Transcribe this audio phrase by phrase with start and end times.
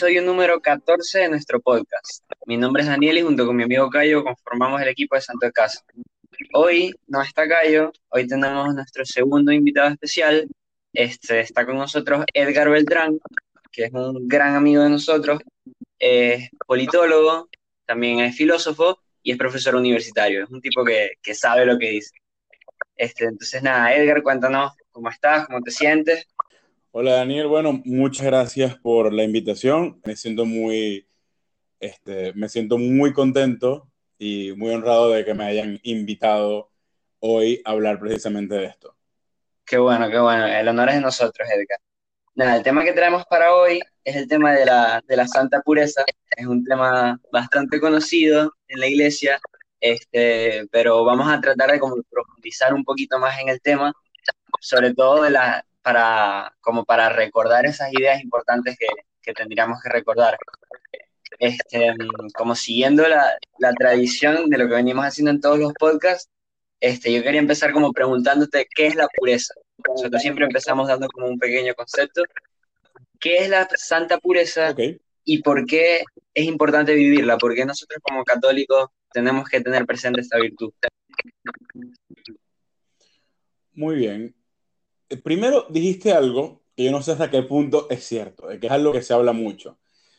[0.00, 2.24] Al episodio número 14 de nuestro podcast.
[2.46, 5.44] Mi nombre es Daniel y junto con mi amigo Cayo conformamos el equipo de Santo
[5.44, 5.84] de Casa.
[6.54, 10.48] Hoy no está Cayo, hoy tenemos nuestro segundo invitado especial.
[10.94, 13.18] Este, está con nosotros Edgar Beltrán,
[13.70, 15.38] que es un gran amigo de nosotros,
[15.98, 17.50] es politólogo,
[17.84, 20.44] también es filósofo y es profesor universitario.
[20.44, 22.12] Es un tipo que, que sabe lo que dice.
[22.96, 26.26] Este, entonces, nada, Edgar, cuéntanos cómo estás, cómo te sientes.
[26.92, 30.00] Hola Daniel, bueno, muchas gracias por la invitación.
[30.04, 31.06] Me siento muy,
[31.78, 36.72] este, me siento muy contento y muy honrado de que me hayan invitado
[37.20, 38.96] hoy a hablar precisamente de esto.
[39.64, 40.48] Qué bueno, qué bueno.
[40.48, 41.78] El honor es de nosotros, Edgar.
[42.34, 45.62] Nada, el tema que traemos para hoy es el tema de la, de la santa
[45.62, 46.04] pureza.
[46.36, 49.40] Es un tema bastante conocido en la iglesia,
[49.78, 53.92] este, pero vamos a tratar de como profundizar un poquito más en el tema,
[54.60, 58.86] sobre todo de la, para, como para recordar esas ideas importantes que,
[59.22, 60.36] que tendríamos que recordar.
[61.38, 61.94] Este,
[62.34, 66.28] como siguiendo la, la, tradición de lo que venimos haciendo en todos los podcasts,
[66.80, 69.54] este, yo quería empezar como preguntándote qué es la pureza.
[69.88, 72.22] Nosotros siempre empezamos dando como un pequeño concepto.
[73.18, 74.74] ¿Qué es la santa pureza
[75.24, 76.02] y por qué
[76.34, 77.38] es importante vivirla?
[77.38, 80.72] ¿Por qué nosotros como católicos tenemos que tener presente esta virtud?
[83.72, 84.34] muy bien.
[85.10, 88.68] Eh, Primero dijiste algo que yo no sé hasta qué punto es cierto, de que
[88.68, 89.78] es algo que se habla mucho.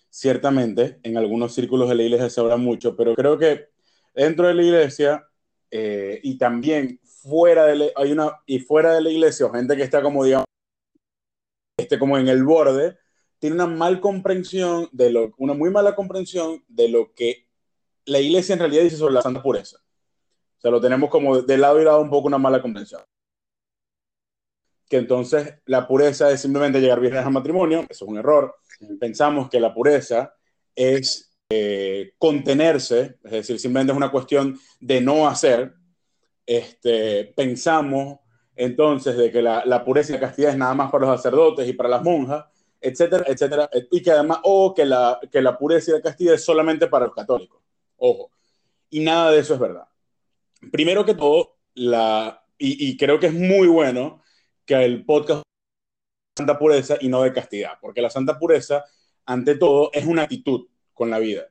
[0.10, 3.70] Ciertamente, en algunos círculos de la iglesia se habla mucho, pero creo que
[4.14, 5.28] dentro de la iglesia
[5.72, 9.84] eh, y también fuera de la, hay una y fuera de la iglesia gente que
[9.84, 10.46] está como digamos
[11.78, 12.98] este como en el borde
[13.40, 17.48] tiene una mal comprensión de lo una muy mala comprensión de lo que
[18.06, 19.78] la iglesia en realidad dice sobre la santa pureza.
[20.58, 23.02] O sea, lo tenemos como de lado y lado un poco una mala comprensión.
[24.92, 28.58] Que entonces la pureza es simplemente llegar viernes al matrimonio, eso es un error.
[29.00, 30.34] Pensamos que la pureza
[30.76, 35.74] es eh, contenerse, es decir, simplemente es una cuestión de no hacer.
[36.46, 38.20] Este, pensamos
[38.54, 41.70] entonces de que la, la, pureza y la castidad es nada más para los sacerdotes
[41.70, 42.44] y para las monjas,
[42.82, 46.44] etcétera, etcétera, y que además, o que la, que la pureza y la castidad es
[46.44, 47.62] solamente para los católicos,
[47.96, 48.30] ojo,
[48.90, 49.88] y nada de eso es verdad.
[50.70, 54.21] Primero que todo, la, y, y creo que es muy bueno
[54.66, 55.44] que el podcast
[56.38, 58.84] santa pureza y no de castidad, porque la santa pureza,
[59.26, 61.48] ante todo, es una actitud con la vida.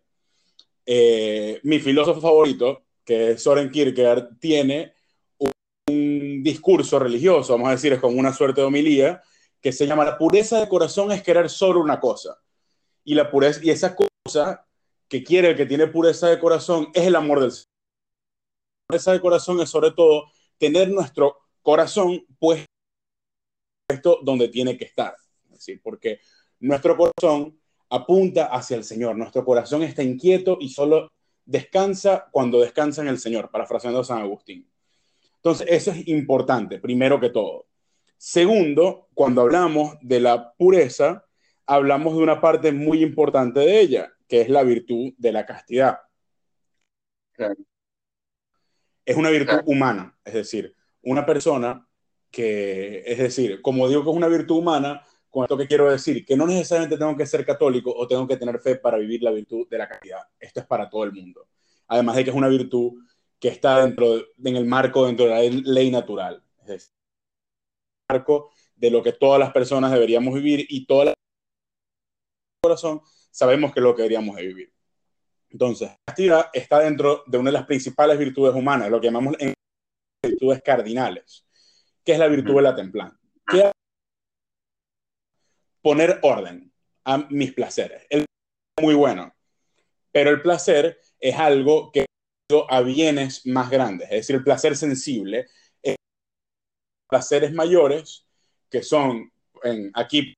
[0.86, 4.94] Eh, mi filósofo favorito, que es Soren Kierkegaard, tiene
[5.38, 9.22] un, discurso religioso, vamos a decir, es como una suerte de homilía,
[9.60, 12.38] que se llama La pureza de corazón es querer solo una cosa.
[13.04, 14.66] Y, la pureza, y esa cosa
[15.08, 17.66] que quiere el que tiene pureza de corazón es el amor del Señor.
[17.68, 22.24] La pureza de corazón es sobre todo tener nuestro corazón
[23.90, 25.14] puesto donde tiene que estar.
[25.44, 26.20] Es decir, porque
[26.60, 27.58] nuestro corazón
[27.88, 31.12] apunta hacia el Señor, nuestro corazón está inquieto y solo
[31.44, 34.70] descansa cuando descansa en el Señor, parafraseando a San Agustín.
[35.36, 37.66] Entonces, eso es importante, primero que todo.
[38.16, 41.24] Segundo, cuando hablamos de la pureza,
[41.66, 45.98] hablamos de una parte muy importante de ella, que es la virtud de la castidad.
[47.32, 47.56] Claro.
[49.04, 49.64] Es una virtud claro.
[49.66, 51.88] humana, es decir, una persona
[52.30, 56.24] que, es decir, como digo que es una virtud humana, con esto que quiero decir,
[56.24, 59.30] que no necesariamente tengo que ser católico o tengo que tener fe para vivir la
[59.30, 60.20] virtud de la castidad.
[60.38, 61.46] Esto es para todo el mundo.
[61.86, 62.94] Además de que es una virtud
[63.38, 66.42] que está dentro, de, en el marco, dentro de la ley natural.
[66.60, 66.92] Es decir,
[68.08, 71.14] el marco de lo que todas las personas deberíamos vivir y todas las
[72.62, 74.72] corazón sabemos que es lo que deberíamos de vivir.
[75.48, 79.34] Entonces, la castidad está dentro de una de las principales virtudes humanas, lo que llamamos
[79.38, 79.54] en
[80.22, 81.46] virtudes cardinales,
[82.04, 83.18] que es la virtud de la templanza.
[83.46, 83.70] ¿Qué
[85.82, 86.72] poner orden
[87.04, 88.06] a mis placeres.
[88.10, 89.34] El es muy bueno,
[90.12, 92.06] pero el placer es algo que
[92.68, 95.46] a bienes más grandes, es decir, el placer sensible,
[95.82, 95.96] es
[97.08, 98.26] placeres mayores
[98.68, 99.32] que son
[99.62, 100.34] en, aquí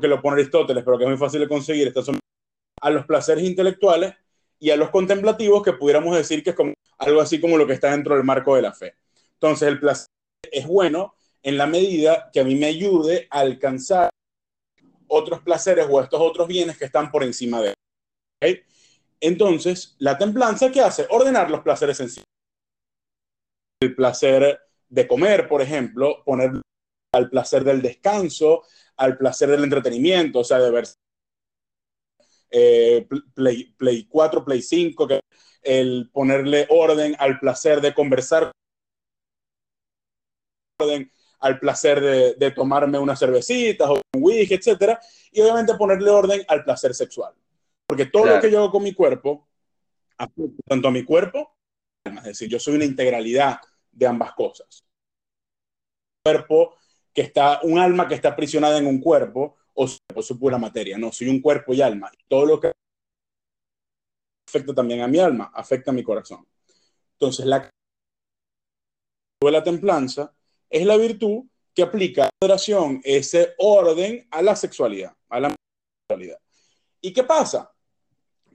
[0.00, 2.18] que lo pone Aristóteles, pero que es muy fácil de conseguir, estos son
[2.80, 4.14] a los placeres intelectuales
[4.58, 7.74] y a los contemplativos que pudiéramos decir que es como algo así como lo que
[7.74, 8.94] está dentro del marco de la fe.
[9.40, 10.08] Entonces, el placer
[10.52, 14.10] es bueno en la medida que a mí me ayude a alcanzar
[15.08, 17.74] otros placeres o estos otros bienes que están por encima de
[18.42, 18.64] él.
[19.18, 21.06] Entonces, la templanza, ¿qué hace?
[21.10, 22.26] Ordenar los placeres sencillos.
[23.82, 26.60] El placer de comer, por ejemplo, poner
[27.14, 28.62] al placer del descanso,
[28.96, 30.84] al placer del entretenimiento, o sea, de ver
[32.50, 35.20] eh, Play, Play 4, Play 5, que
[35.62, 38.50] el ponerle orden al placer de conversar,
[40.80, 41.10] orden
[41.40, 42.00] al placer
[42.36, 44.98] de, tomarme una cervecita o un whisky, etc.
[45.32, 47.34] Y obviamente ponerle orden al placer sexual.
[47.86, 49.48] Porque todo lo que yo hago con mi cuerpo,
[50.66, 51.56] tanto a mi cuerpo,
[52.04, 53.58] es decir, yo soy una integralidad
[53.90, 54.84] de ambas cosas.
[56.24, 56.76] Un cuerpo
[57.12, 60.98] que está, un alma que está aprisionada en un cuerpo, o por su pura materia,
[60.98, 62.10] no, soy un cuerpo y alma.
[62.28, 62.72] Todo lo que
[64.46, 66.46] afecta también a mi alma, afecta a mi corazón.
[67.12, 67.70] Entonces, la
[69.42, 70.34] de la templanza
[70.70, 71.44] es la virtud
[71.74, 75.54] que aplica la moderación, ese orden a la sexualidad, a la
[76.08, 76.38] sexualidad.
[77.00, 77.72] ¿Y qué pasa?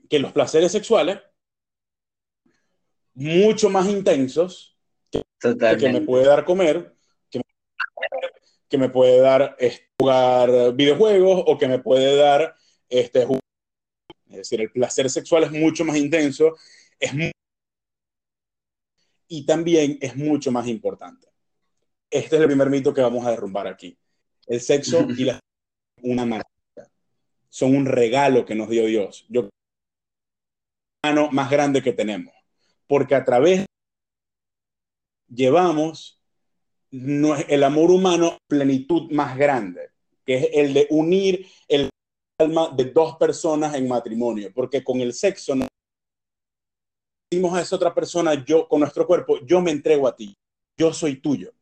[0.08, 1.20] Que los placeres sexuales,
[3.14, 4.76] mucho más intensos,
[5.10, 5.22] que,
[5.78, 6.94] que me puede dar comer,
[7.30, 7.44] que me,
[8.68, 12.54] que me puede dar este, jugar videojuegos o que me puede dar
[12.88, 13.26] este,
[14.30, 16.56] es decir, el placer sexual es mucho más intenso,
[16.98, 17.12] es
[19.28, 21.26] y también es mucho más importante.
[22.10, 23.96] Este es el primer mito que vamos a derrumbar aquí.
[24.46, 25.40] El sexo y la
[26.02, 26.92] una maravilla.
[27.48, 29.26] Son un regalo que nos dio Dios.
[29.28, 29.48] Yo
[31.04, 32.34] mano más grande que tenemos,
[32.86, 33.66] porque a través
[35.28, 36.20] llevamos
[36.90, 39.90] el amor humano plenitud más grande,
[40.24, 41.90] que es el de unir el
[42.38, 45.66] alma de dos personas en matrimonio, porque con el sexo no
[47.30, 50.34] decimos a esa otra persona, yo con nuestro cuerpo, yo me entrego a ti,
[50.78, 51.52] yo soy tuyo.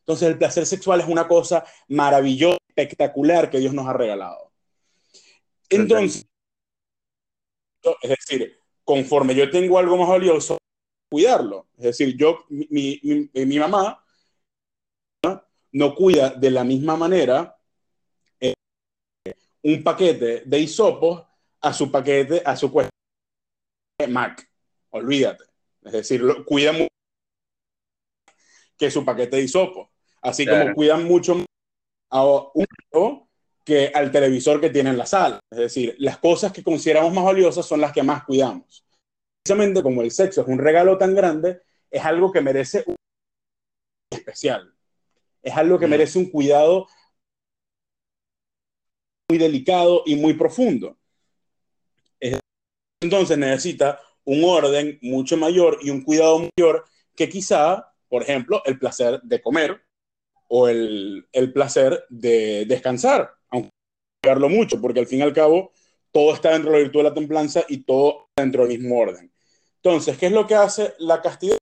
[0.00, 4.50] Entonces el placer sexual es una cosa maravillosa, espectacular que Dios nos ha regalado.
[5.68, 6.26] Entonces,
[8.02, 10.58] es decir, conforme yo tengo algo más valioso,
[11.10, 11.68] cuidarlo.
[11.76, 14.04] Es decir, yo, mi, mi, mi mamá
[15.72, 17.56] no cuida de la misma manera
[18.40, 18.54] eh,
[19.62, 21.24] un paquete de hisopos
[21.60, 22.90] a su paquete, a su cuesta
[24.08, 24.48] Mac.
[24.90, 25.44] Olvídate.
[25.82, 26.88] Es decir, lo, cuida mucho
[28.80, 29.90] que su paquete de hisopos.
[30.22, 31.44] Así como cuidan mucho
[32.10, 33.28] a uno
[33.62, 35.38] que al televisor que tiene en la sala.
[35.50, 38.84] Es decir, las cosas que consideramos más valiosas son las que más cuidamos.
[39.42, 41.60] Precisamente como el sexo es un regalo tan grande,
[41.90, 42.96] es algo que merece un
[44.10, 44.74] especial.
[45.42, 45.90] Es algo que mm.
[45.90, 46.88] merece un cuidado
[49.28, 50.96] muy delicado y muy profundo.
[53.02, 56.84] Entonces necesita un orden mucho mayor y un cuidado mayor
[57.14, 59.80] que quizá, por ejemplo, el placer de comer
[60.48, 63.70] o el, el placer de descansar, aunque
[64.22, 65.72] cuidarlo mucho, porque al fin y al cabo
[66.12, 69.32] todo está dentro de la virtud de la templanza y todo dentro del mismo orden.
[69.76, 71.56] Entonces, ¿qué es lo que hace la castidad?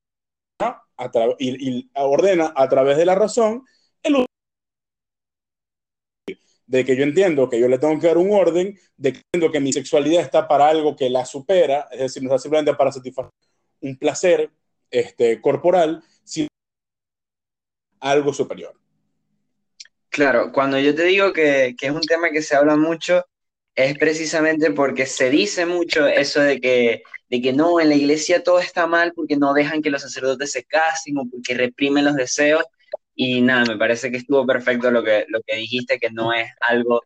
[1.38, 3.64] y, ordena a través de la razón
[4.02, 4.26] el
[6.66, 9.52] de que yo entiendo que yo le tengo que dar un orden, de que entiendo
[9.52, 12.92] que mi sexualidad está para algo que la supera, es decir, no está simplemente para
[12.92, 13.32] satisfacer
[13.80, 14.50] un placer
[14.90, 16.48] este, corporal, sino
[18.00, 18.74] algo superior.
[20.08, 23.24] Claro, cuando yo te digo que, que, es un tema que se habla mucho,
[23.74, 28.42] es precisamente porque se dice mucho eso de que de que no, en la iglesia
[28.42, 32.14] todo está mal porque no dejan que los sacerdotes se casen o porque reprimen los
[32.14, 32.64] deseos.
[33.14, 36.50] Y nada, me parece que estuvo perfecto lo que, lo que dijiste, que no es
[36.60, 37.02] algo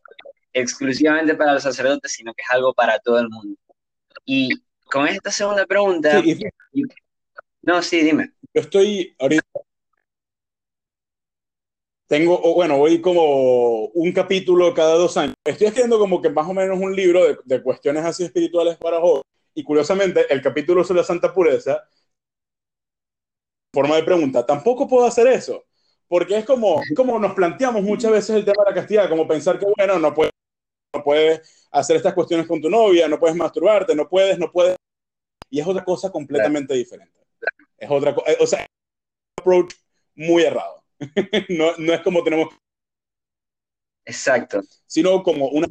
[0.53, 3.59] exclusivamente para los sacerdotes, sino que es algo para todo el mundo.
[4.25, 4.51] Y
[4.85, 6.23] con esta segunda pregunta...
[7.63, 8.33] no, sí, dime.
[8.55, 9.43] Yo estoy ahorita...
[12.07, 15.35] Tengo, bueno, voy como un capítulo cada dos años.
[15.45, 19.01] Estoy escribiendo como que más o menos un libro de, de cuestiones así espirituales para
[19.01, 19.23] jóvenes
[19.55, 21.83] y curiosamente, el capítulo sobre la santa pureza,
[23.75, 25.65] forma de pregunta, tampoco puedo hacer eso.
[26.09, 29.59] Porque es como, como nos planteamos muchas veces el tema de la castidad, como pensar
[29.59, 30.33] que, bueno, no puedes,
[30.95, 34.77] no puedes hacer estas cuestiones con tu novia, no puedes masturbarte, no puedes, no puedes.
[35.51, 37.22] Y es otra cosa completamente diferente.
[37.83, 39.75] Es otra cosa, o sea, es un approach
[40.15, 40.85] muy errado.
[41.49, 42.55] no, no es como tenemos.
[44.05, 44.61] Exacto.
[44.87, 45.67] Sino como una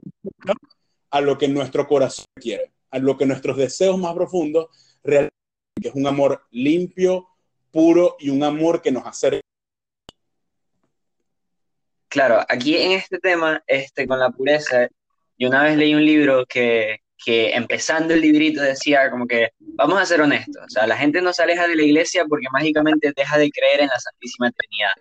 [1.10, 4.68] a lo que nuestro corazón quiere a lo que nuestros deseos más profundos
[5.03, 5.34] realmente
[5.82, 7.27] es un amor limpio,
[7.72, 9.41] puro y un amor que nos acerca.
[12.10, 14.89] Claro, aquí en este tema, este, con la pureza,
[15.38, 20.00] yo una vez leí un libro que, que empezando el librito decía como que, vamos
[20.00, 23.13] a ser honestos, o sea, la gente no se aleja de la iglesia porque mágicamente
[23.16, 24.92] deja de creer en la Santísima Trinidad.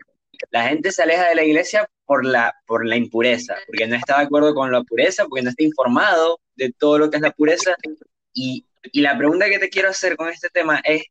[0.50, 4.18] La gente se aleja de la iglesia por la, por la impureza, porque no está
[4.18, 7.32] de acuerdo con la pureza, porque no está informado de todo lo que es la
[7.32, 7.74] pureza.
[8.32, 11.04] Y, y la pregunta que te quiero hacer con este tema es,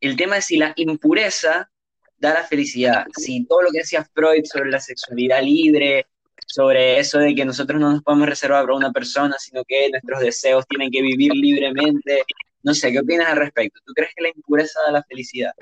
[0.00, 1.70] el tema de si la impureza
[2.16, 6.06] da la felicidad, si todo lo que decía Freud sobre la sexualidad libre,
[6.52, 10.20] sobre eso de que nosotros no nos podemos reservar para una persona, sino que nuestros
[10.20, 12.24] deseos tienen que vivir libremente.
[12.62, 13.80] No sé, ¿qué opinas al respecto?
[13.84, 15.52] ¿Tú crees que la impureza da la felicidad?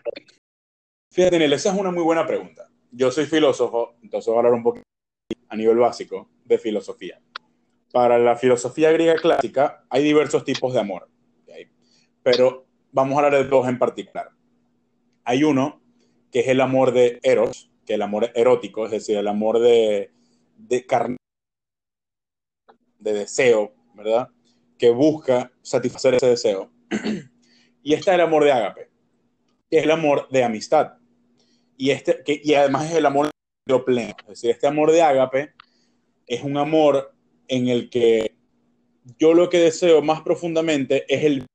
[1.12, 2.68] Fíjate, esa es una muy buena pregunta.
[2.90, 4.84] yo soy filósofo, entonces voy a hablar un poquito
[5.48, 7.20] a nivel básico de filosofía.
[7.92, 11.08] Para la filosofía griega clásica hay diversos tipos de amor,
[12.22, 14.30] pero vamos a hablar de dos en particular.
[15.24, 15.80] Hay uno
[16.30, 19.60] que es el amor de Eros, que es el amor erótico, es decir, el amor
[19.60, 20.10] de,
[20.58, 21.16] de carne,
[22.98, 24.28] de deseo, ¿verdad?
[24.76, 26.70] Que busca satisfacer ese deseo.
[27.82, 28.90] y está el amor de ágape,
[29.70, 30.94] que es el amor de amistad.
[31.76, 33.30] Y, este, que, y además es el amor
[33.66, 34.14] de pleno.
[34.22, 35.52] Es decir, este amor de ágape
[36.26, 37.14] es un amor
[37.46, 38.36] en el que
[39.18, 41.46] yo lo que deseo más profundamente es el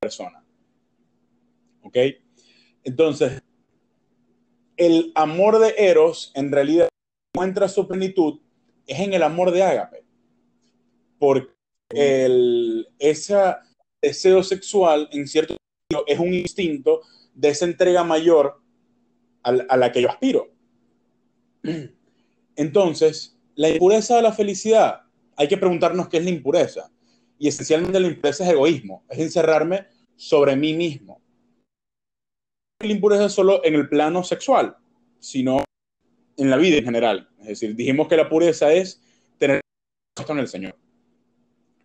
[0.00, 0.44] persona.
[1.82, 1.96] ¿Ok?
[2.84, 3.42] Entonces,
[4.76, 6.88] el amor de Eros en realidad
[7.32, 8.40] encuentra su plenitud
[8.86, 10.04] es en el amor de Ágape.
[11.18, 11.52] Porque
[11.90, 13.36] el, ese
[14.02, 17.02] deseo sexual, en cierto sentido, es un instinto
[17.34, 18.60] de esa entrega mayor
[19.42, 20.50] a, a la que yo aspiro.
[22.56, 25.02] Entonces, la impureza de la felicidad,
[25.36, 26.90] hay que preguntarnos qué es la impureza.
[27.38, 31.22] Y esencialmente la impureza es egoísmo, es encerrarme sobre mí mismo.
[32.80, 34.76] La impureza solo en el plano sexual,
[35.18, 35.64] sino
[36.40, 37.28] en la vida en general.
[37.40, 39.02] Es decir, dijimos que la pureza es
[39.38, 39.60] tener
[40.26, 40.76] con el Señor.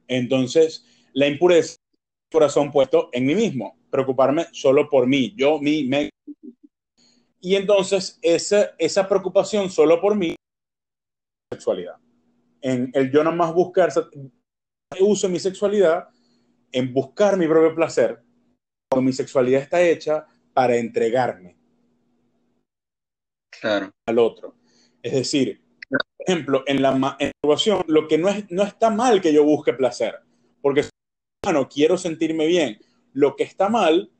[0.07, 1.75] Entonces, la impureza
[2.31, 6.09] corazón puesto en mí mismo, preocuparme solo por mí, yo, mí, me.
[7.39, 10.35] Y entonces, esa, esa preocupación solo por mí,
[11.51, 11.95] sexualidad.
[12.61, 13.89] En el yo más buscar,
[14.99, 16.09] uso mi sexualidad
[16.71, 18.21] en buscar mi propio placer,
[18.89, 21.55] cuando mi sexualidad está hecha para entregarme
[23.61, 23.91] claro.
[24.05, 24.55] al otro.
[25.01, 29.33] Es decir, por ejemplo, en la masturbación, lo que no, es, no está mal que
[29.33, 30.15] yo busque placer,
[30.61, 30.85] porque
[31.43, 32.79] bueno, quiero sentirme bien.
[33.13, 34.11] Lo que está mal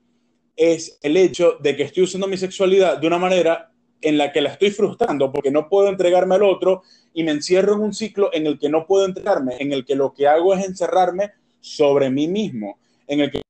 [0.56, 4.42] es el hecho de que estoy usando mi sexualidad de una manera en la que
[4.42, 8.30] la estoy frustrando porque no puedo entregarme al otro y me encierro en un ciclo
[8.32, 12.10] en el que no puedo entregarme, en el que lo que hago es encerrarme sobre
[12.10, 12.78] mí mismo,
[13.08, 13.42] en el que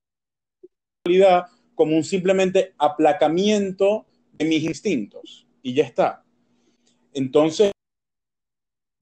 [1.75, 6.24] como un simplemente aplacamiento de mis instintos y ya está.
[7.12, 7.72] Entonces,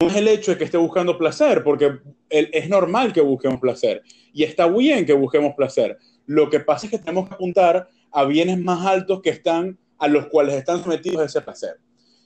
[0.00, 1.98] no es el hecho de que esté buscando placer, porque
[2.30, 4.02] es normal que busquemos placer
[4.32, 5.98] y está bien que busquemos placer.
[6.24, 10.08] Lo que pasa es que tenemos que apuntar a bienes más altos que están a
[10.08, 11.78] los cuales están sometidos ese placer.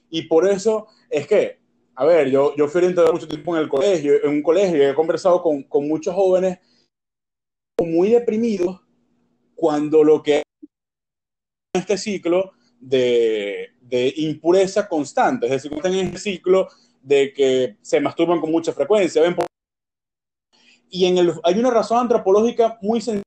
[0.09, 1.59] Y por eso es que,
[1.97, 4.83] a ver, yo, yo fui orientador mucho tiempo en el colegio, en un colegio, y
[4.83, 6.61] he conversado con, con muchos jóvenes
[7.85, 8.80] muy deprimidos
[9.57, 10.42] cuando lo que
[11.75, 16.68] este ciclo de, de, impureza constante, es decir, están en este ciclo
[17.02, 19.23] de que se masturban con mucha frecuencia.
[19.23, 19.37] ¿ven?
[20.90, 23.23] Y en el, hay una razón antropológica muy sencilla,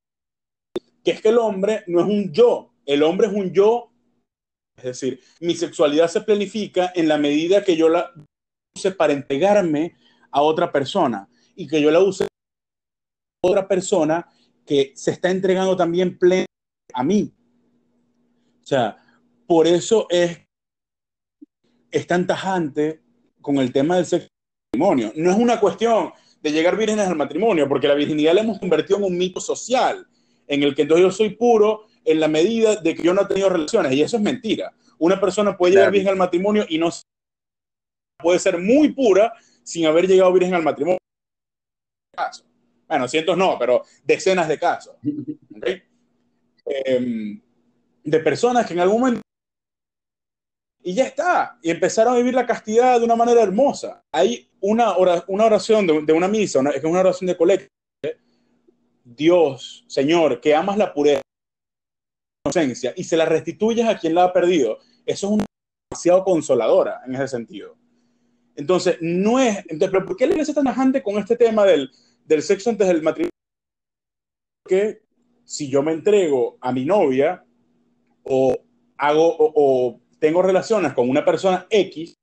[1.04, 3.92] que es que el hombre no es un yo, el hombre es un yo,
[4.78, 8.12] es decir, mi sexualidad se planifica en la medida que yo la
[8.76, 9.96] use para entregarme
[10.32, 12.28] a otra persona y que yo la use a
[13.48, 14.28] otra persona
[14.66, 16.46] que se está entregando también pleno
[16.94, 17.34] a mí.
[18.62, 18.98] O sea,
[19.46, 20.40] por eso es,
[21.92, 23.02] es tan tajante
[23.42, 24.30] con el tema del sexo
[24.72, 25.12] matrimonio.
[25.16, 28.98] No es una cuestión de llegar vírgenes al matrimonio, porque la virginidad la hemos convertido
[28.98, 30.08] en un mito social,
[30.48, 33.28] en el que entonces yo soy puro en la medida de que yo no he
[33.28, 34.74] tenido relaciones, y eso es mentira.
[34.98, 36.90] Una persona puede llegar virgen al matrimonio y no
[38.18, 39.34] puede ser muy pura
[39.64, 40.98] sin haber llegado virgen al matrimonio.
[42.88, 44.96] Bueno, cientos no, pero decenas de casos,
[46.66, 47.42] em,
[48.04, 49.22] de personas que en algún momento
[50.84, 54.04] y ya está, y empezaron a vivir la castidad de una manera hermosa.
[54.12, 54.96] Hay una,
[55.28, 57.68] una oración de, una misa, una, es una oración de colecta.
[59.04, 61.22] Dios, Señor, que amas la pureza,
[62.46, 64.80] inocencia y se la restituyes a quien la ha perdido.
[65.06, 65.46] Eso es
[65.90, 67.76] demasiado consoladora en ese sentido.
[68.56, 69.58] Entonces, no es.
[69.68, 71.92] Entonces, ¿pero ¿por qué le iglesia tan tajante con este tema del,
[72.26, 73.30] del sexo antes del matrimonio,
[74.68, 75.02] que
[75.44, 77.44] si yo me entrego a mi novia
[78.24, 78.58] o
[78.98, 82.16] hago o, tengo relaciones con una persona X,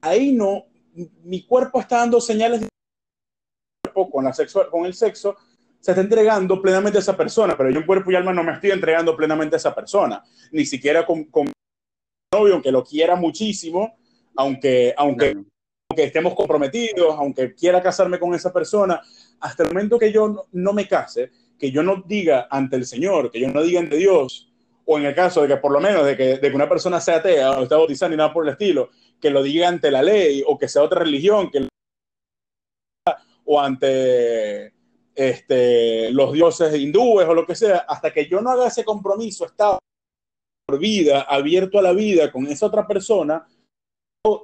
[0.00, 0.66] ahí no,
[1.22, 2.68] mi cuerpo está dando señales de
[3.92, 5.36] con, la sexo, con el sexo,
[5.78, 8.52] se está entregando plenamente a esa persona, pero yo en cuerpo y alma no me
[8.52, 11.52] estoy entregando plenamente a esa persona, ni siquiera con, con mi
[12.34, 13.96] novio, aunque lo quiera muchísimo,
[14.34, 15.36] aunque, aunque
[15.88, 19.00] aunque estemos comprometidos, aunque quiera casarme con esa persona,
[19.40, 23.30] hasta el momento que yo no, me case, que yo no diga ante el Señor,
[23.30, 24.49] que yo no diga ante Dios,
[24.92, 27.00] o en el caso de que por lo menos de que, de que una persona
[27.00, 30.02] sea atea o esté bautizada ni nada por el estilo, que lo diga ante la
[30.02, 31.68] ley o que sea otra religión, que
[33.44, 34.72] o ante
[35.14, 39.46] este, los dioses hindúes o lo que sea, hasta que yo no haga ese compromiso
[39.46, 39.78] estado
[40.76, 43.46] vida, abierto a la vida con esa otra persona,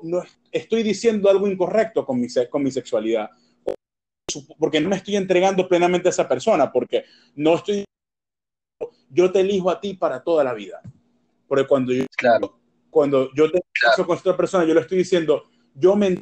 [0.02, 0.22] no
[0.52, 3.30] estoy diciendo algo incorrecto con mi, con mi sexualidad,
[4.58, 7.84] porque no me estoy entregando plenamente a esa persona, porque no estoy,
[9.16, 10.82] yo te elijo a ti para toda la vida.
[11.48, 12.58] Porque cuando yo, claro.
[12.90, 14.06] cuando yo te claro.
[14.06, 15.44] con otra persona, yo le estoy diciendo,
[15.74, 16.20] yo me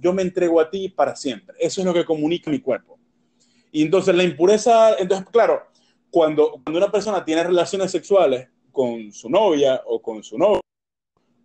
[0.00, 1.56] yo me entrego a ti para siempre.
[1.60, 2.98] Eso es lo que comunica mi cuerpo.
[3.70, 5.62] Y entonces la impureza, entonces claro,
[6.10, 10.60] cuando, cuando una persona tiene relaciones sexuales con su novia o con su novio,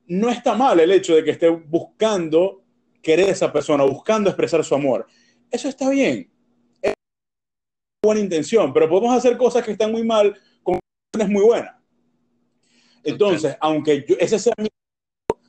[0.08, 2.64] no está mal el hecho de que esté buscando
[3.02, 5.08] querer a esa persona, buscando expresar su amor.
[5.52, 6.30] Eso está bien.
[8.04, 10.80] Buena intención, pero podemos hacer cosas que están muy mal con
[11.20, 11.82] es muy buena.
[13.04, 14.70] Entonces, aunque yo, esa sea mi,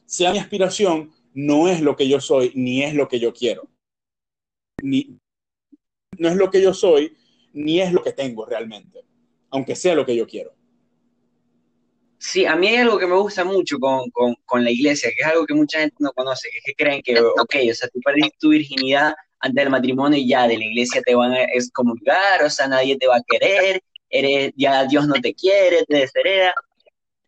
[0.04, 3.69] sea mi aspiración, no es lo que yo soy, ni es lo que yo quiero.
[4.83, 5.19] Ni,
[6.19, 7.16] no es lo que yo soy,
[7.52, 9.04] ni es lo que tengo realmente,
[9.50, 10.52] aunque sea lo que yo quiero.
[12.19, 15.23] Sí, a mí hay algo que me gusta mucho con, con, con, la iglesia, que
[15.23, 17.88] es algo que mucha gente no conoce, que es que creen que, ok, o sea,
[17.88, 21.44] tú perdiste tu virginidad antes del matrimonio y ya de la iglesia te van a
[21.44, 25.97] excomulgar, o sea, nadie te va a querer, eres, ya Dios no te quiere, te
[25.99, 26.54] deshereda.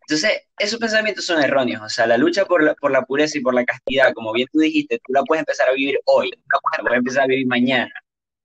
[0.01, 3.41] Entonces, esos pensamientos son erróneos, o sea, la lucha por la, por la pureza y
[3.41, 6.81] por la castidad, como bien tú dijiste, tú la puedes empezar a vivir hoy, la
[6.81, 7.91] puedes empezar a vivir mañana,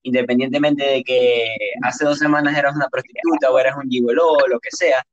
[0.02, 4.60] independientemente de que hace dos semanas eras una prostituta o eras un gigoló o lo
[4.60, 5.04] que sea,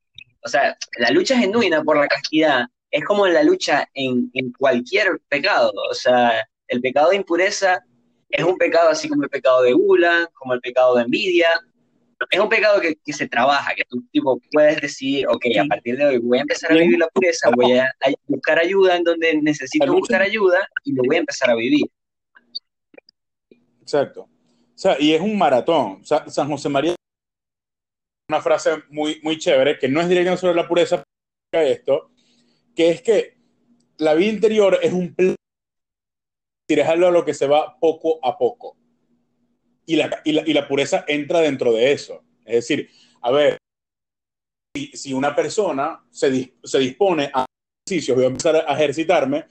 [0.46, 5.20] o sea, la lucha genuina por la castidad es como la lucha en, en cualquier
[5.28, 5.72] pecado.
[5.90, 7.84] O sea, el pecado de impureza
[8.30, 11.50] es un pecado así como el pecado de gula, como el pecado de envidia.
[12.30, 15.98] Es un pecado que, que se trabaja, que tú tipo, puedes decidir, ok, a partir
[15.98, 19.04] de hoy voy a empezar a vivir la pureza, voy a, a buscar ayuda en
[19.04, 21.86] donde necesito buscar ayuda y lo voy a empezar a vivir.
[23.82, 24.22] Exacto.
[24.22, 26.00] O sea, y es un maratón.
[26.02, 26.96] O sea, San José María
[28.28, 31.04] una frase muy, muy chévere, que no es directa sobre la pureza,
[31.52, 32.10] esto,
[32.76, 33.38] que es que
[33.98, 35.36] la vida interior es un plan,
[36.68, 38.78] dejarlo a lo que se va poco a poco.
[39.86, 42.24] Y la, y la, y la pureza entra dentro de eso.
[42.44, 42.90] Es decir,
[43.22, 43.58] a ver,
[44.76, 47.46] si, si una persona se, se dispone a
[47.86, 49.46] ejercicios, voy a empezar a ejercitarme,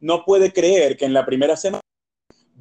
[0.00, 1.80] no puede creer que en la primera semana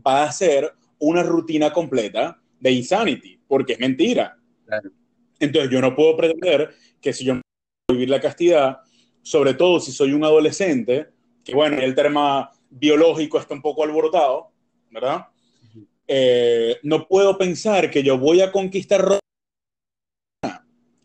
[0.05, 4.37] va a hacer una rutina completa de insanity, porque es mentira.
[4.65, 4.91] Claro.
[5.39, 7.39] Entonces yo no puedo pretender que si yo
[7.89, 8.79] vivir la castidad,
[9.21, 11.09] sobre todo si soy un adolescente,
[11.43, 14.51] que bueno, el tema biológico está un poco alborotado,
[14.89, 15.27] ¿verdad?
[16.07, 19.19] Eh, no puedo pensar que yo voy a conquistar Roma.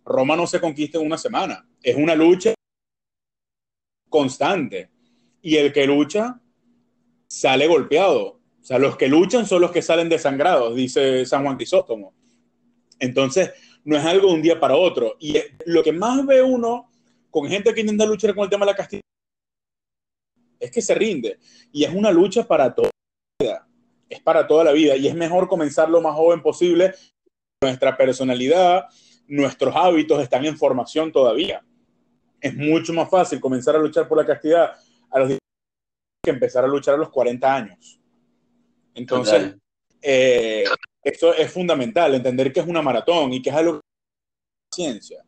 [0.04, 2.54] Roma no se conquista en una semana, es una lucha
[4.08, 4.90] constante.
[5.42, 6.40] Y el que lucha
[7.26, 8.40] sale golpeado.
[8.62, 12.14] O sea, los que luchan son los que salen desangrados, dice San Juan Crisóstomo.
[12.98, 13.50] Entonces,
[13.84, 15.16] no es algo de un día para otro.
[15.20, 16.90] Y lo que más ve uno
[17.30, 19.02] con gente que intenta luchar con el tema de la castidad
[20.64, 21.38] es que se rinde.
[21.72, 23.68] Y es una lucha para toda la vida.
[24.08, 24.96] Es para toda la vida.
[24.96, 26.94] Y es mejor comenzar lo más joven posible.
[27.62, 28.86] Nuestra personalidad,
[29.26, 31.62] nuestros hábitos están en formación todavía.
[32.40, 34.72] Es mucho más fácil comenzar a luchar por la castidad
[35.10, 38.00] a los que empezar a luchar a los 40 años.
[38.94, 39.54] Entonces,
[40.00, 40.64] eh,
[41.02, 43.80] esto es fundamental, entender que es una maratón y que es algo
[44.72, 45.22] ciencia.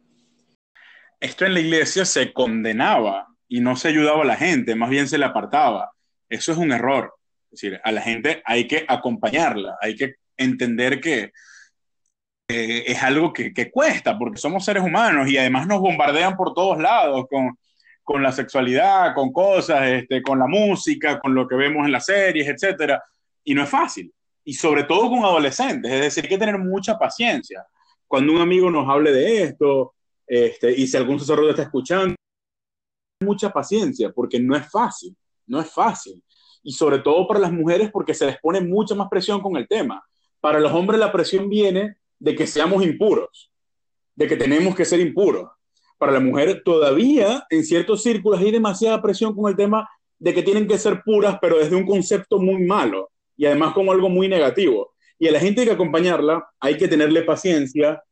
[1.21, 5.09] Esto en la iglesia se condenaba y no se ayudaba a la gente, más bien
[5.09, 5.91] se le apartaba.
[6.29, 7.15] Eso es un error.
[7.51, 11.33] Es decir, a la gente hay que acompañarla, hay que entender que
[12.49, 16.55] eh, es algo que, que, cuesta, porque somos seres humanos y además nos bombardean por
[16.55, 17.57] todos lados con,
[18.03, 22.07] con la sexualidad, con cosas, este, con la música, con lo que vemos en las
[22.07, 23.01] series, etc.
[23.45, 24.13] Y no es fácil
[24.47, 27.67] y sobre todo con adolescentes, es decir, hay que tener mucha paciencia.
[28.07, 32.15] Cuando un amigo nos hable de esto, este, y si algún sacerdote está escuchando,
[33.21, 36.23] mucha paciencia, porque no es fácil, no es fácil.
[36.63, 39.67] Y sobre todo para las mujeres, porque se les pone mucha más presión con el
[39.69, 40.05] tema.
[40.41, 43.51] Para los hombres la presión viene de que seamos impuros,
[44.15, 45.51] de que tenemos que ser impuros.
[45.99, 50.43] Para la mujer todavía en ciertos círculos hay demasiada presión con el tema de que
[50.43, 54.29] tienen que ser puras, pero desde un concepto muy malo y además como algo muy
[54.29, 54.93] negativo.
[55.19, 58.03] Y a la gente hay que acompañarla, hay que tenerle paciencia,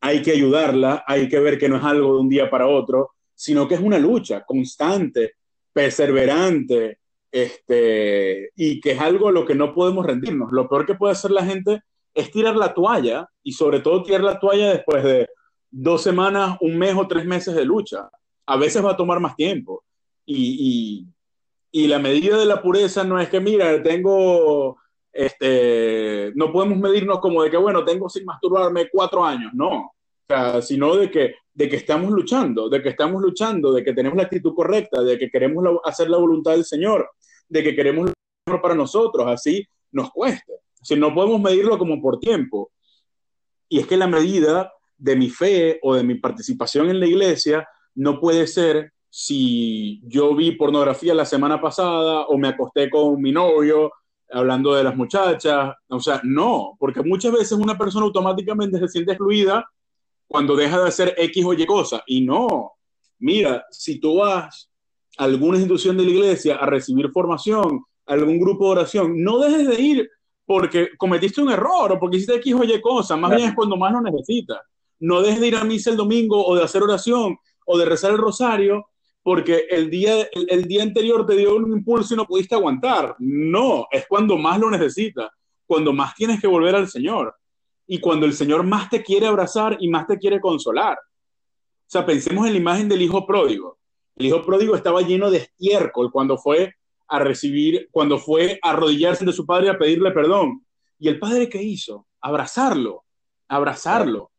[0.00, 3.13] hay que ayudarla, hay que ver que no es algo de un día para otro,
[3.34, 5.34] sino que es una lucha constante,
[5.72, 6.98] perseverante,
[7.30, 10.52] este, y que es algo a lo que no podemos rendirnos.
[10.52, 11.82] Lo peor que puede hacer la gente
[12.14, 15.28] es tirar la toalla y sobre todo tirar la toalla después de
[15.70, 18.08] dos semanas, un mes o tres meses de lucha.
[18.46, 19.82] A veces va a tomar más tiempo.
[20.24, 21.06] Y,
[21.76, 24.78] y la medida de la pureza no es que, mira, tengo,
[25.12, 29.92] este, no podemos medirnos como de que, bueno, tengo sin masturbarme cuatro años, no.
[30.62, 34.24] Sino de que, de que estamos luchando, de que estamos luchando, de que tenemos la
[34.24, 37.10] actitud correcta, de que queremos hacer la voluntad del Señor,
[37.48, 38.10] de que queremos
[38.46, 40.52] lo para nosotros, así nos cueste.
[40.82, 42.70] Si no podemos medirlo como por tiempo.
[43.68, 47.66] Y es que la medida de mi fe o de mi participación en la iglesia
[47.94, 53.32] no puede ser si yo vi pornografía la semana pasada o me acosté con mi
[53.32, 53.92] novio
[54.30, 55.74] hablando de las muchachas.
[55.88, 59.66] O sea, no, porque muchas veces una persona automáticamente se siente excluida
[60.26, 62.02] cuando deja de hacer X o Y cosa.
[62.06, 62.72] Y no,
[63.18, 64.70] mira, si tú vas
[65.16, 69.68] a alguna institución de la iglesia a recibir formación, algún grupo de oración, no dejes
[69.68, 70.10] de ir
[70.46, 73.76] porque cometiste un error o porque hiciste X o Y cosa, más bien es cuando
[73.76, 74.58] más lo necesitas.
[75.00, 78.12] No dejes de ir a misa el domingo o de hacer oración o de rezar
[78.12, 78.86] el rosario
[79.22, 83.16] porque el día, el, día anterior te dio un impulso y no pudiste aguantar.
[83.18, 85.30] No, es cuando más lo necesitas,
[85.66, 87.34] cuando más tienes que volver al Señor
[87.86, 90.96] y cuando el Señor más te quiere abrazar y más te quiere consolar.
[90.96, 93.78] O sea, pensemos en la imagen del hijo pródigo.
[94.16, 96.74] El hijo pródigo estaba lleno de estiércol cuando fue
[97.08, 100.64] a recibir, cuando fue a arrodillarse de su padre a pedirle perdón.
[100.98, 102.06] ¿Y el padre qué hizo?
[102.20, 103.04] Abrazarlo,
[103.48, 104.30] abrazarlo.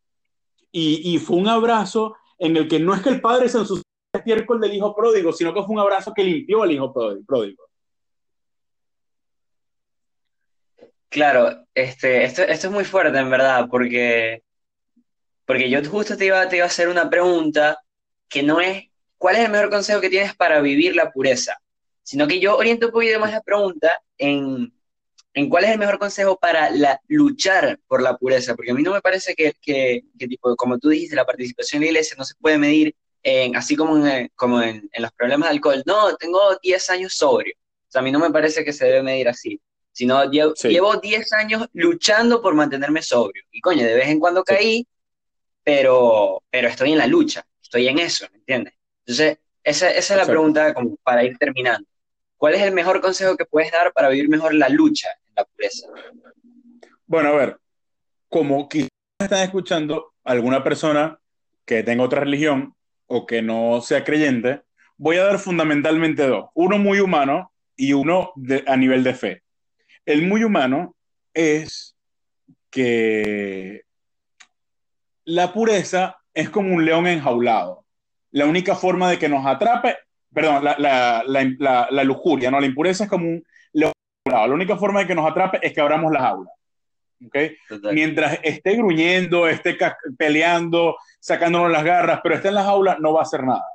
[0.71, 3.83] Y, y fue un abrazo en el que no es que el padre se ensució
[4.13, 7.64] estiércol del hijo pródigo, sino que fue un abrazo que limpió al hijo pródigo.
[11.15, 14.43] Claro, este, esto, esto es muy fuerte en verdad, porque,
[15.45, 17.79] porque yo justo te iba, te iba a hacer una pregunta
[18.27, 21.57] que no es cuál es el mejor consejo que tienes para vivir la pureza,
[22.03, 24.73] sino que yo oriento un poquito más la pregunta en,
[25.33, 28.83] en cuál es el mejor consejo para la, luchar por la pureza, porque a mí
[28.83, 32.25] no me parece que, que, tipo, como tú dijiste, la participación en la iglesia no
[32.25, 32.93] se puede medir
[33.55, 37.55] así como, en, como en, los problemas de alcohol, no, tengo 10 años sobrio.
[37.93, 39.61] A mí no me parece que se debe medir así,
[39.95, 43.43] sino llevo, llevo 10 años luchando por mantenerme sobrio.
[43.51, 44.85] Y coño, de vez en cuando caí,
[45.63, 48.73] pero, pero estoy en la lucha, estoy en eso, ¿me entiendes?
[49.05, 51.87] Entonces, esa, esa es la pregunta como para ir terminando.
[52.37, 55.45] ¿Cuál es el mejor consejo que puedes dar para vivir mejor la lucha en la
[55.45, 55.87] pureza?
[57.07, 57.57] Bueno, a ver,
[58.27, 61.17] como quizás están escuchando alguna persona
[61.63, 62.75] que tenga otra religión,
[63.07, 64.61] o que no sea creyente,
[64.97, 66.49] voy a dar fundamentalmente dos.
[66.53, 68.33] Uno muy humano y uno
[68.67, 69.43] a nivel de fe.
[70.05, 70.95] El muy humano
[71.33, 71.95] es
[72.69, 73.83] que
[75.25, 77.85] la pureza es como un león enjaulado.
[78.31, 79.97] La única forma de que nos atrape,
[80.33, 82.59] perdón, la, lujuria, ¿no?
[82.59, 83.93] La impureza es como un león
[84.25, 84.47] enjaulado.
[84.49, 86.53] La única forma de que nos atrape es que abramos las aulas.
[87.25, 87.55] ¿okay?
[87.91, 89.77] Mientras esté gruñendo, esté
[90.17, 93.65] peleando, sacándonos las garras, pero esté en las aulas, no va a hacer nada.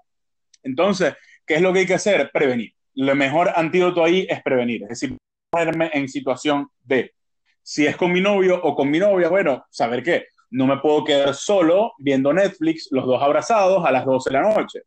[0.62, 1.14] Entonces,
[1.44, 2.30] ¿qué es lo que hay que hacer?
[2.32, 2.74] Prevenir.
[2.94, 5.16] El mejor antídoto ahí es prevenir, es decir,
[5.50, 7.14] ponerme en situación de,
[7.62, 11.04] si es con mi novio o con mi novia, bueno, saber qué, no me puedo
[11.04, 14.80] quedar solo viendo Netflix, los dos abrazados a las 12 de la noche.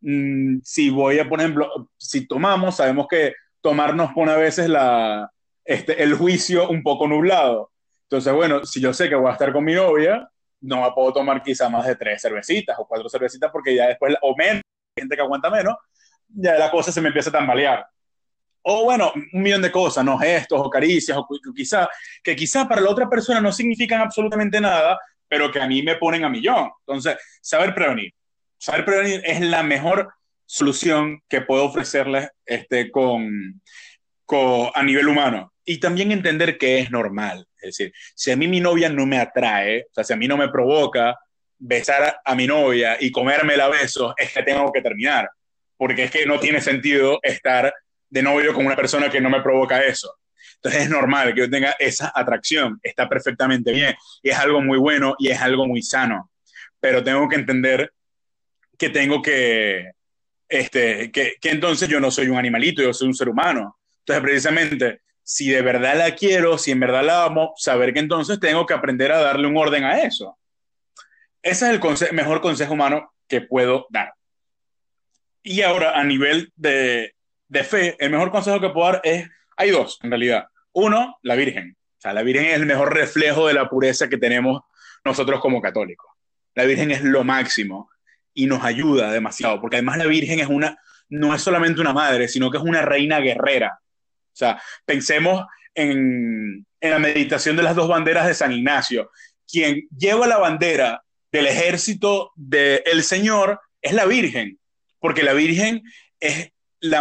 [0.00, 4.68] Mm, si voy a, por ejemplo, si tomamos, sabemos que tomar nos pone a veces
[4.68, 5.30] la,
[5.64, 7.72] este, el juicio un poco nublado.
[8.04, 10.28] Entonces, bueno, si yo sé que voy a estar con mi novia,
[10.60, 14.14] no me puedo tomar quizá más de tres cervecitas o cuatro cervecitas porque ya después,
[14.22, 14.62] o menos,
[14.96, 15.76] gente que aguanta menos,
[16.28, 17.86] ya la cosa se me empieza a tambalear.
[18.70, 20.18] O bueno, un millón de cosas, ¿no?
[20.18, 21.26] Gestos o caricias, o
[21.56, 21.88] quizá,
[22.22, 25.96] que quizá para la otra persona no significan absolutamente nada, pero que a mí me
[25.96, 26.68] ponen a millón.
[26.80, 28.12] Entonces, saber prevenir.
[28.58, 30.12] Saber prevenir es la mejor
[30.44, 33.62] solución que puedo ofrecerles este, con,
[34.26, 37.46] con, a nivel humano y también entender que es normal.
[37.62, 40.28] Es decir, si a mí mi novia no me atrae, o sea, si a mí
[40.28, 41.16] no me provoca
[41.56, 45.30] besar a mi novia y comérmela a besos, es que tengo que terminar.
[45.78, 47.72] Porque es que no tiene sentido estar
[48.10, 50.18] de novio con una persona que no me provoca eso.
[50.56, 55.14] Entonces es normal que yo tenga esa atracción, está perfectamente bien es algo muy bueno
[55.18, 56.30] y es algo muy sano.
[56.80, 57.92] Pero tengo que entender
[58.76, 59.92] que tengo que,
[60.48, 63.78] este, que, que entonces yo no soy un animalito, yo soy un ser humano.
[64.00, 68.40] Entonces precisamente si de verdad la quiero, si en verdad la amo, saber que entonces
[68.40, 70.38] tengo que aprender a darle un orden a eso.
[71.42, 74.14] Ese es el mejor consejo humano que puedo dar.
[75.42, 77.14] Y ahora, a nivel de,
[77.48, 80.48] de, fe, el mejor consejo que puedo dar es, hay dos en realidad.
[80.72, 81.76] Uno, la Virgen.
[81.98, 84.62] O sea, la Virgen es el mejor reflejo de la pureza que tenemos
[85.04, 86.10] nosotros como católicos.
[86.54, 87.90] La Virgen es lo máximo
[88.34, 90.76] y nos ayuda demasiado, porque además la Virgen es una,
[91.08, 93.80] no es solamente una madre, sino que es una reina guerrera.
[93.80, 99.10] O sea, pensemos en, la meditación de las dos banderas de San Ignacio.
[99.50, 104.58] Quien lleva la bandera del ejército del Señor es la Virgen,
[105.00, 105.82] porque la Virgen
[106.20, 107.00] es la,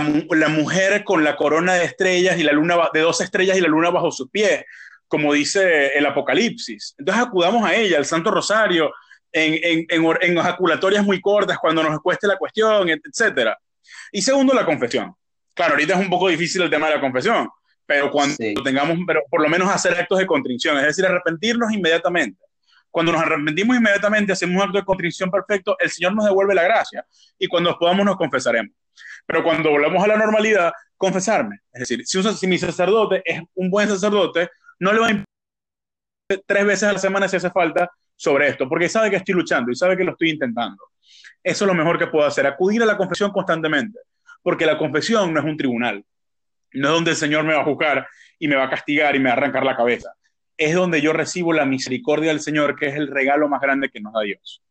[0.50, 3.90] mujer con la corona de estrellas y la luna de dos estrellas y la luna
[3.90, 4.64] bajo sus pies,
[5.08, 6.96] como dice el Apocalipsis.
[6.98, 8.92] Entonces acudamos a ella, al Santo Rosario,
[9.32, 13.52] en, en, en, ejaculatorias muy cortas cuando nos cueste la cuestión, etc.
[14.12, 15.14] Y segundo, la confesión.
[15.54, 17.50] Claro, ahorita es un poco difícil el tema de la confesión,
[17.86, 22.40] pero cuando tengamos, pero por lo menos hacer actos de contrición, es decir, arrepentirnos inmediatamente.
[22.90, 26.64] Cuando nos arrepentimos inmediatamente, hacemos un acto de contrición perfecto, el Señor nos devuelve la
[26.64, 27.06] gracia
[27.38, 28.74] y cuando podamos nos confesaremos.
[29.28, 31.60] Pero cuando volvemos a la normalidad, confesarme.
[31.72, 35.24] Es decir, si, si mi sacerdote es un buen sacerdote, no le va a
[36.46, 39.72] tres veces a la semana si hace falta sobre esto, porque sabe que estoy luchando
[39.72, 40.84] y sabe que lo estoy intentando.
[41.44, 44.00] Eso es lo mejor que puedo hacer, acudir a la confesión constantemente,
[44.42, 46.04] porque la confesión no es un tribunal,
[46.74, 48.08] no es donde el Señor me va a juzgar
[48.40, 50.14] y me va a castigar y me va a arrancar la cabeza.
[50.58, 54.02] Es donde yo recibo la misericordia del Señor, que es el regalo más grande que
[54.02, 54.64] nos da Dios.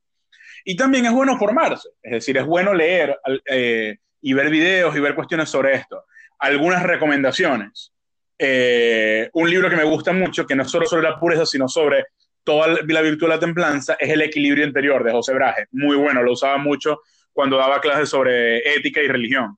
[0.64, 4.99] Y también es bueno formarse, es decir, es bueno leer eh, y ver videos y
[4.99, 6.05] ver cuestiones sobre esto.
[6.41, 7.93] Algunas recomendaciones.
[8.37, 11.69] Eh, un libro que me gusta mucho, que no es solo sobre la pureza, sino
[11.69, 12.07] sobre
[12.43, 15.67] toda la virtud de la templanza, es El equilibrio interior de José Braje.
[15.71, 19.57] Muy bueno, lo usaba mucho cuando daba clases sobre ética y religión.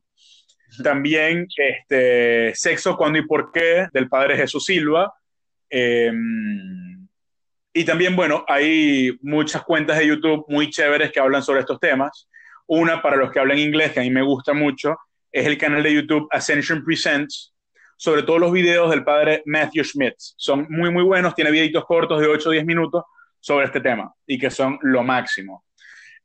[0.85, 5.15] También este, Sexo, Cuándo y Por qué, del padre Jesús Silva.
[5.71, 7.09] Em,
[7.73, 12.29] y también, bueno, hay muchas cuentas de YouTube muy chéveres que hablan sobre estos temas.
[12.69, 14.97] Una, para los que hablan inglés, que a mí me gusta mucho,
[15.33, 17.55] es el canal de YouTube Ascension Presents,
[17.97, 20.15] sobre todo los videos del padre Matthew Schmidt.
[20.19, 23.05] Son muy, muy buenos, tiene videitos cortos de 8 o 10 minutos
[23.41, 25.65] sobre este tema y que son lo máximo.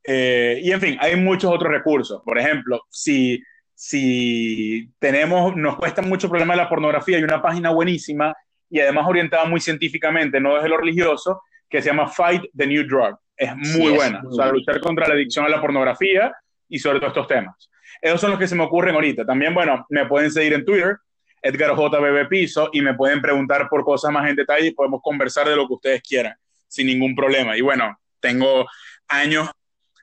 [0.06, 2.22] Eh, y en fin, hay muchos otros recursos.
[2.22, 3.42] Por ejemplo, si,
[3.74, 8.34] si tenemos, nos cuesta mucho el problema de la pornografía, hay una página buenísima
[8.68, 12.86] y además orientada muy científicamente, no desde lo religioso, que se llama Fight the New
[12.86, 13.16] Drug.
[13.36, 16.32] Es muy buena, o sea, luchar contra la adicción a la pornografía
[16.68, 17.70] y sobre todo estos temas.
[18.00, 19.24] Esos son los que se me ocurren ahorita.
[19.24, 20.98] También, bueno, me pueden seguir en Twitter,
[21.42, 25.48] Edgar JBB Piso y me pueden preguntar por cosas más en detalle y podemos conversar
[25.48, 26.34] de lo que ustedes quieran
[26.68, 27.56] sin ningún problema.
[27.56, 28.66] Y bueno, tengo
[29.08, 29.50] años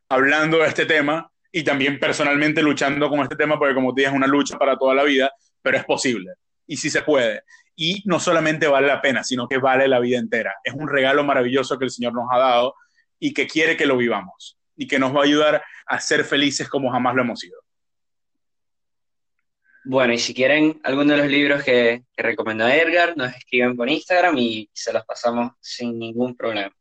[0.10, 4.12] hablando de este tema y también personalmente luchando con este tema porque como te dije
[4.12, 6.34] es una lucha para toda la vida, pero es posible
[6.67, 7.44] y sí se puede.
[7.76, 10.56] Y no solamente vale la pena, sino que vale la vida entera.
[10.63, 12.76] Es un regalo maravilloso que el Señor nos ha dado
[13.21, 16.67] y que quiere que lo vivamos y que nos va a ayudar a ser felices
[16.67, 17.62] como jamás lo hemos sido.
[19.86, 23.89] Bueno, y si quieren alguno de los libros que, que recomendó Edgar, nos escriben por
[23.89, 26.75] Instagram y se los pasamos sin ningún problema.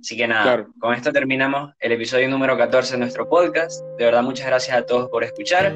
[0.00, 3.82] Así que nada, con esto terminamos el episodio número 14 de nuestro podcast.
[3.98, 5.74] De verdad, muchas gracias a todos por escuchar.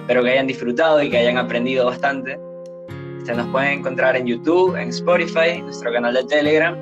[0.00, 2.38] Espero que hayan disfrutado y que hayan aprendido bastante.
[3.18, 6.76] Este, nos pueden encontrar en YouTube, en Spotify, en nuestro canal de Telegram,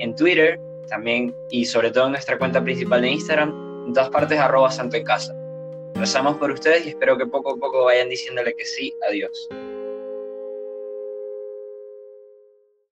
[0.00, 0.58] en Twitter
[0.92, 4.98] también y sobre todo en nuestra cuenta principal de Instagram, en todas partes arroba santo
[4.98, 5.34] en casa.
[5.94, 9.48] Rezamos por ustedes y espero que poco a poco vayan diciéndole que sí a Dios.